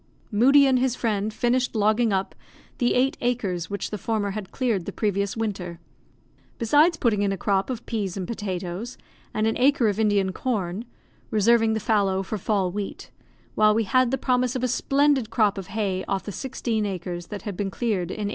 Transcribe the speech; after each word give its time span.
Moodie 0.31 0.65
and 0.65 0.79
his 0.79 0.95
friend 0.95 1.31
finished 1.31 1.75
logging 1.75 2.11
up 2.11 2.33
the 2.79 2.95
eight 2.95 3.17
acres 3.21 3.69
which 3.69 3.91
the 3.91 3.99
former 3.99 4.31
had 4.31 4.51
cleared 4.51 4.85
the 4.87 4.91
previous 4.91 5.37
winter; 5.37 5.79
besides 6.57 6.97
putting 6.97 7.21
in 7.21 7.31
a 7.31 7.37
crop 7.37 7.69
of 7.69 7.85
peas 7.85 8.17
and 8.17 8.27
potatoes, 8.27 8.97
and 9.31 9.45
an 9.45 9.55
acre 9.59 9.89
of 9.89 9.99
Indian 9.99 10.33
corn, 10.33 10.85
reserving 11.29 11.73
the 11.73 11.79
fallow 11.79 12.23
for 12.23 12.39
fall 12.39 12.71
wheat, 12.71 13.11
while 13.53 13.75
we 13.75 13.83
had 13.83 14.09
the 14.09 14.17
promise 14.17 14.55
of 14.55 14.63
a 14.63 14.67
splendid 14.67 15.29
crop 15.29 15.55
of 15.59 15.67
hay 15.67 16.03
off 16.05 16.23
the 16.23 16.31
sixteen 16.31 16.83
acres 16.83 17.27
that 17.27 17.43
had 17.43 17.55
been 17.55 17.69
cleared 17.69 18.09
in 18.09 18.25
1834. 18.25 18.29